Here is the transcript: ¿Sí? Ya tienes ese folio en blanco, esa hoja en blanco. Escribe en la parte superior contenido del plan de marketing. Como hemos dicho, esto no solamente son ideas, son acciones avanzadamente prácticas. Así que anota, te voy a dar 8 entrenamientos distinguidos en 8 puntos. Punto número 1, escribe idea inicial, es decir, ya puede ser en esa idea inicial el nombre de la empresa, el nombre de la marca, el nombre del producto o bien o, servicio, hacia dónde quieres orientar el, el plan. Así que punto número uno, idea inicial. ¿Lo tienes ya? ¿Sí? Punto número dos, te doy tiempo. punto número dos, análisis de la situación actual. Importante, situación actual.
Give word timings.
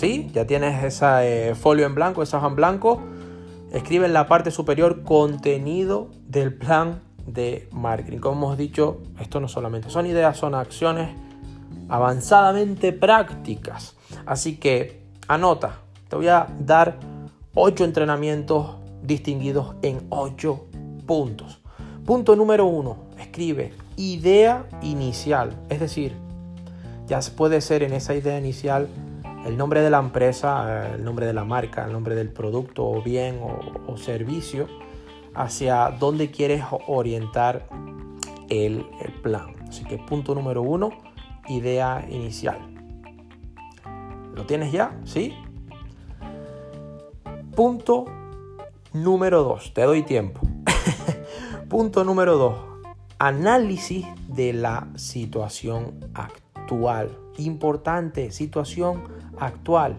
¿Sí? 0.00 0.30
Ya 0.32 0.46
tienes 0.46 0.82
ese 0.82 1.54
folio 1.54 1.84
en 1.84 1.94
blanco, 1.94 2.22
esa 2.22 2.38
hoja 2.38 2.46
en 2.46 2.56
blanco. 2.56 3.02
Escribe 3.70 4.06
en 4.06 4.14
la 4.14 4.28
parte 4.28 4.50
superior 4.50 5.02
contenido 5.02 6.08
del 6.26 6.54
plan 6.54 7.02
de 7.26 7.68
marketing. 7.70 8.16
Como 8.16 8.46
hemos 8.46 8.56
dicho, 8.56 9.02
esto 9.20 9.40
no 9.40 9.48
solamente 9.48 9.90
son 9.90 10.06
ideas, 10.06 10.38
son 10.38 10.54
acciones 10.54 11.10
avanzadamente 11.90 12.94
prácticas. 12.94 13.94
Así 14.24 14.56
que 14.56 15.02
anota, 15.28 15.80
te 16.08 16.16
voy 16.16 16.28
a 16.28 16.46
dar 16.58 16.96
8 17.54 17.84
entrenamientos 17.84 18.76
distinguidos 19.02 19.74
en 19.82 20.06
8 20.08 20.64
puntos. 21.04 21.60
Punto 22.06 22.36
número 22.36 22.64
1, 22.64 22.96
escribe 23.18 23.74
idea 23.98 24.64
inicial, 24.80 25.54
es 25.68 25.78
decir, 25.78 26.14
ya 27.06 27.20
puede 27.36 27.60
ser 27.60 27.82
en 27.82 27.92
esa 27.92 28.14
idea 28.14 28.38
inicial 28.38 28.88
el 29.44 29.56
nombre 29.56 29.80
de 29.80 29.90
la 29.90 29.98
empresa, 29.98 30.94
el 30.94 31.04
nombre 31.04 31.26
de 31.26 31.32
la 31.32 31.44
marca, 31.44 31.84
el 31.84 31.92
nombre 31.92 32.14
del 32.14 32.30
producto 32.30 32.86
o 32.86 33.02
bien 33.02 33.40
o, 33.42 33.96
servicio, 33.96 34.68
hacia 35.34 35.90
dónde 35.90 36.30
quieres 36.30 36.64
orientar 36.86 37.68
el, 38.48 38.86
el 39.00 39.12
plan. 39.22 39.54
Así 39.68 39.84
que 39.84 39.98
punto 39.98 40.34
número 40.34 40.62
uno, 40.62 40.90
idea 41.48 42.06
inicial. 42.10 42.58
¿Lo 44.34 44.44
tienes 44.46 44.72
ya? 44.72 44.98
¿Sí? 45.04 45.34
Punto 47.54 48.06
número 48.92 49.42
dos, 49.42 49.72
te 49.74 49.82
doy 49.82 50.02
tiempo. 50.02 50.40
punto 51.68 52.04
número 52.04 52.36
dos, 52.36 52.58
análisis 53.18 54.06
de 54.28 54.52
la 54.52 54.88
situación 54.96 56.00
actual. 56.14 57.16
Importante, 57.38 58.30
situación 58.30 59.19
actual. 59.40 59.96